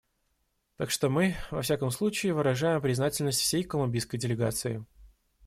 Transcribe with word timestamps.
Так 0.77 0.89
что 0.89 1.09
мы, 1.11 1.35
во 1.51 1.61
всяком 1.61 1.91
случае, 1.91 2.33
выражаем 2.33 2.81
признательность 2.81 3.39
всей 3.41 3.63
колумбийской 3.63 4.17
делегации. 4.19 4.83